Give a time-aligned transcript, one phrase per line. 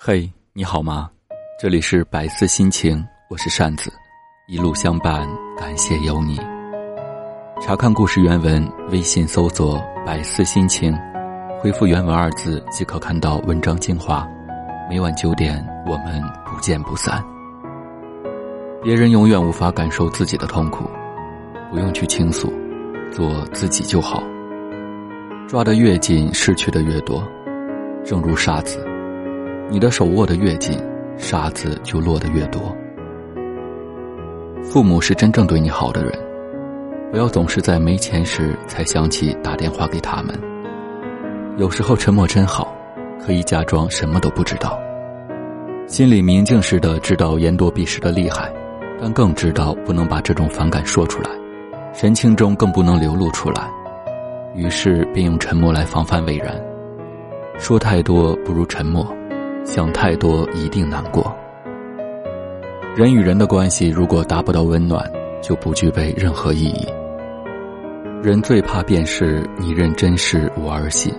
[0.00, 1.10] 嘿，你好吗？
[1.60, 3.92] 这里是百思心情，我是扇子，
[4.46, 5.28] 一路相伴，
[5.58, 6.38] 感谢有你。
[7.60, 10.96] 查看故事原文，微信搜索“百思心情”，
[11.60, 14.24] 回复原文二字即可看到文章精华。
[14.88, 17.20] 每晚九点，我们不见不散。
[18.84, 20.88] 别人永远无法感受自己的痛苦，
[21.72, 22.52] 不用去倾诉，
[23.10, 24.22] 做自己就好。
[25.48, 27.20] 抓得越紧，失去的越多。
[28.04, 28.87] 正如沙子。
[29.70, 30.78] 你的手握得越紧，
[31.18, 32.74] 沙子就落得越多。
[34.62, 36.12] 父母是真正对你好的人，
[37.10, 40.38] 不要总是在没钱时才想起打电话给他们。
[41.58, 42.74] 有时候沉默真好，
[43.20, 44.78] 可以假装什么都不知道。
[45.86, 48.50] 心里明镜似的知道言多必失的厉害，
[49.00, 51.30] 但更知道不能把这种反感说出来，
[51.92, 53.68] 神情中更不能流露出来，
[54.54, 56.58] 于是便用沉默来防范未然。
[57.58, 59.06] 说太多不如沉默。
[59.68, 61.30] 想太多一定难过。
[62.96, 65.04] 人与人的关系如果达不到温暖，
[65.42, 66.88] 就不具备任何意义。
[68.22, 71.12] 人最怕便是你认真时我儿戏，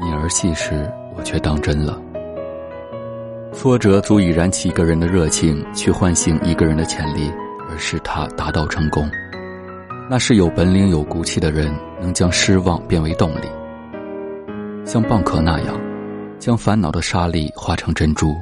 [0.00, 2.00] 你儿戏时我却当真了。
[3.52, 7.30] 挫折足以燃起一个人的热情，去唤醒一个人的潜力，
[7.70, 9.06] 而使他达到成功。
[10.08, 11.70] 那是有本领、有骨气的人，
[12.00, 13.48] 能将失望变为动力，
[14.86, 15.89] 像蚌壳那样。
[16.40, 18.34] 将烦恼的沙粒化成珍珠。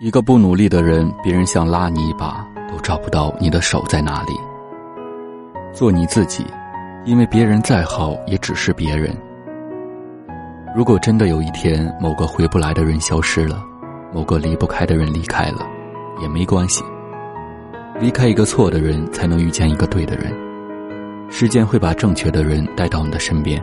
[0.00, 4.32] 一个不努力的人，别人想拉你一把都找不到你的手在哪里。
[5.72, 6.46] 做你自己，
[7.04, 9.12] 因为别人再好也只是别人。
[10.74, 13.60] 如果真的有一天某个回不来的人消失了，
[14.14, 15.66] 某个离不开的人离开了，
[16.22, 16.84] 也没关系。
[17.98, 20.32] 离开一个错的人，才能遇见一个对的人。
[21.28, 23.60] 时间会把正确的人带到你的身边。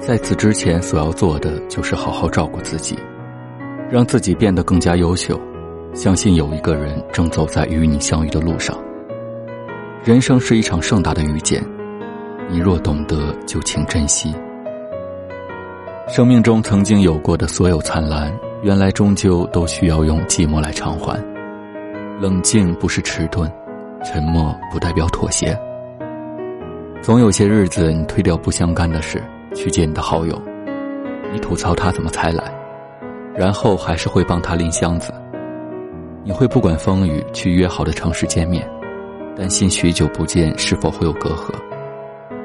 [0.00, 2.98] 在此之前，所要做的就是好好照顾自己，
[3.90, 5.38] 让自己变得更加优秀。
[5.92, 8.78] 相信有一个人正走在与你相遇的路上。
[10.04, 11.62] 人生是一场盛大的遇见，
[12.48, 14.34] 你若懂得，就请珍惜。
[16.06, 21.20] 生命中曾经有过的所有灿烂，原来终究都需要用寂寞来偿还。
[22.20, 23.50] 冷静不是迟钝，
[24.04, 25.58] 沉默不代表妥协。
[27.02, 29.22] 总有些日子，你推掉不相干的事。
[29.54, 30.40] 去见你的好友，
[31.32, 32.52] 你吐槽他怎么才来，
[33.34, 35.12] 然后还是会帮他拎箱子。
[36.24, 38.68] 你会不管风雨去约好的城市见面，
[39.36, 41.52] 担心许久不见是否会有隔阂。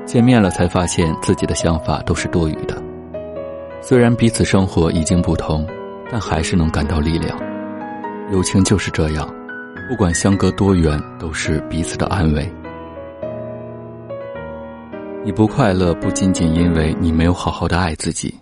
[0.06, 2.82] 见面了才发现自己的想法都是多余的。
[3.82, 5.68] 虽然彼此生活已经不同，
[6.12, 7.38] 但还是能感到力量。
[8.32, 9.28] 友情就是这样，
[9.90, 12.50] 不管相隔多远，都是彼此的安慰。
[15.26, 18.38] 你不快乐，不仅仅因为你没有好好的爱自己，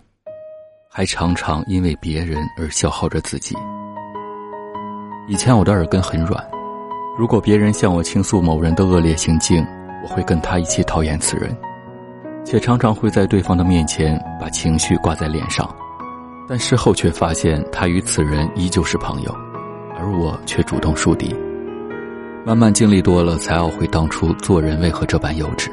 [0.90, 3.56] 还常常因为别人而消耗着自己。
[5.28, 6.44] 以前我的耳根很软，
[7.16, 9.64] 如果别人向我倾诉某人的恶劣行径，
[10.02, 11.56] 我会跟他一起讨厌此人，
[12.44, 15.72] 且常常会在对方的面前把情绪挂在脸上，
[16.48, 19.32] 但事后却发现他与此人依旧是朋友，
[19.96, 21.32] 而我却主动树敌。
[22.44, 25.70] 慢慢经历多了，才懊悔当初做人为何这般幼稚。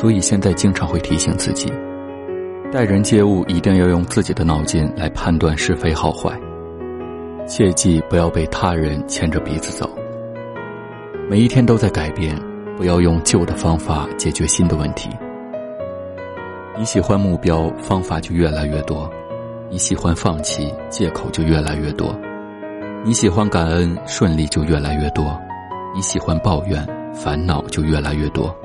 [0.00, 1.70] 所以现在经常会提醒自己，
[2.72, 6.32] 待人接物一定要用自己的脑筋来判断是非好坏，
[7.46, 9.94] 切记不要被他人牵着鼻子走。
[11.28, 12.34] 每一天都在改变，
[12.78, 15.10] 不要用旧的方法解决新的问题。
[16.78, 19.06] 你喜欢目标，方法就越来越多；
[19.68, 22.08] 你喜欢放弃，借口就越来越多；
[23.04, 25.26] 你喜欢感恩，顺利就越来越多；
[25.94, 28.56] 你喜欢抱怨，烦恼就越来越多。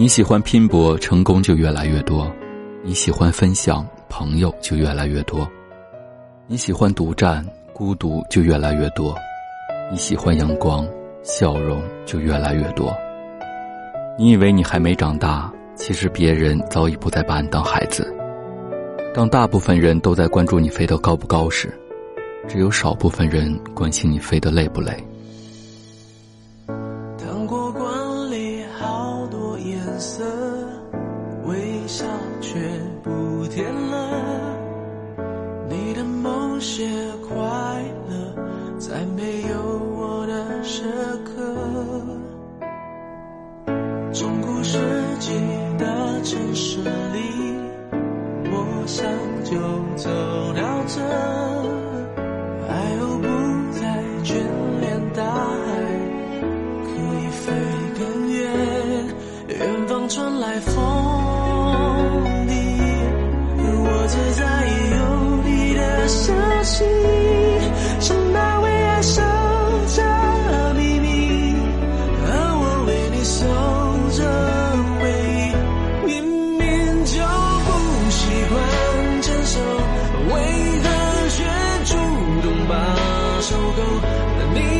[0.00, 2.26] 你喜欢拼搏，成功就越来越多；
[2.82, 5.46] 你喜欢分享，朋友就越来越多；
[6.46, 7.44] 你喜欢独占，
[7.74, 9.14] 孤独就越来越多；
[9.92, 10.88] 你喜欢阳光，
[11.22, 12.96] 笑容就越来越多。
[14.18, 18.10] 你以为你还没长大，其实别人早已不再把你当孩子。
[19.12, 21.78] 当大部分人都在关注你飞得高不高时，
[22.48, 24.96] 只有少部分人关心你飞得累不累。
[33.02, 34.56] 不甜了，
[35.68, 36.86] 你的某些
[37.26, 37.34] 快
[38.08, 38.34] 乐，
[38.78, 39.56] 在没有
[39.96, 40.82] 我的时
[41.24, 41.32] 刻。
[44.12, 44.78] 中古世
[45.18, 45.32] 纪
[45.78, 45.86] 的
[46.22, 47.58] 城市里，
[48.50, 49.06] 我想
[49.44, 49.56] 就
[49.96, 50.10] 走
[50.54, 51.00] 到这，
[52.68, 52.70] 爱
[53.00, 53.26] 又不
[53.72, 53.80] 再
[54.24, 54.34] 眷
[54.80, 55.68] 恋大海，
[56.84, 56.88] 可
[57.18, 57.52] 以飞
[57.98, 58.00] 更
[58.30, 58.38] 远。
[59.48, 59.90] 远方。
[60.10, 60.74] 传来风，
[64.10, 66.32] 只在意有你的消
[66.64, 66.84] 息
[68.00, 69.22] 城堡为爱守
[69.94, 71.54] 着秘密。
[72.26, 72.28] 而
[72.58, 73.46] 我为你守
[74.18, 74.20] 着
[74.98, 75.00] 回
[75.38, 75.38] 忆
[76.06, 76.10] 明
[76.58, 78.18] 明就不习
[78.50, 79.60] 惯牵手
[80.34, 80.36] 为
[80.82, 80.84] 何
[81.30, 81.38] 却
[81.84, 81.94] 主
[82.42, 82.74] 动把
[83.42, 83.80] 手勾
[84.54, 84.79] 你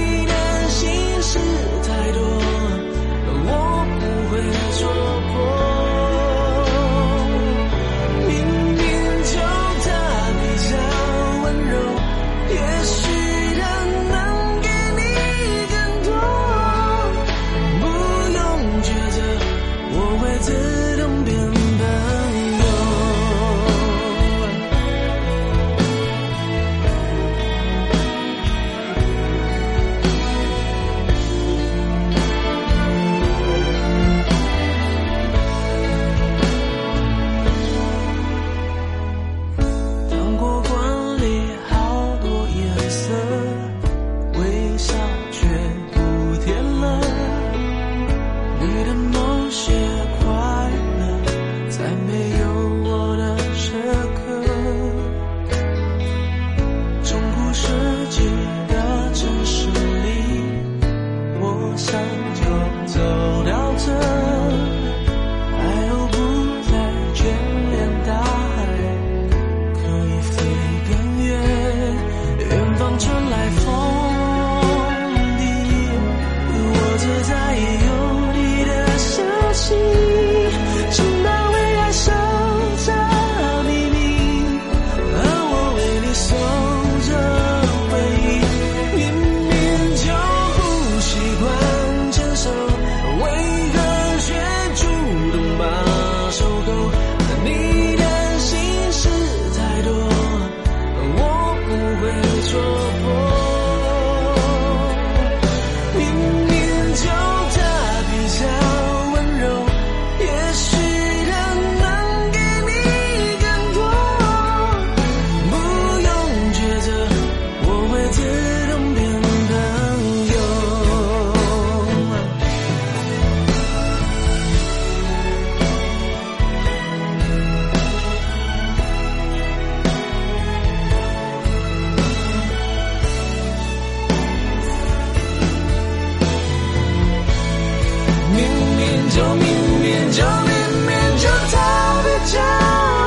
[139.20, 139.44] 就明
[139.82, 140.54] 明就明
[140.86, 141.56] 明就特
[142.04, 142.40] 别较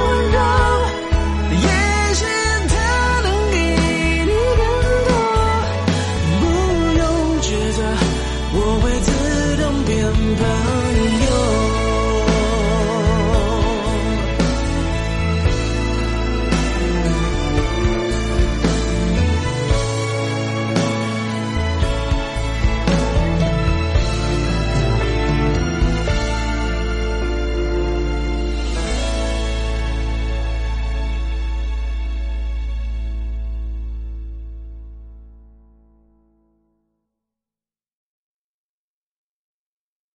[0.06, 0.38] 温柔
[1.50, 1.68] 也
[2.14, 2.22] 许
[2.70, 2.72] 他
[3.24, 3.56] 能给
[4.28, 4.62] 你更
[5.08, 5.12] 多
[6.40, 6.42] 不
[7.00, 7.02] 用
[7.42, 7.80] 抉择
[8.54, 9.08] 我会自
[9.58, 9.92] 动变
[10.38, 10.83] 朋